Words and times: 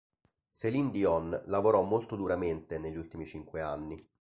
Céline 0.51 0.89
Dion 0.89 1.43
lavorò 1.45 1.83
molto 1.83 2.15
duramente 2.15 2.79
negli 2.79 2.97
ultimi 2.97 3.27
cinque 3.27 3.61
anni. 3.61 4.03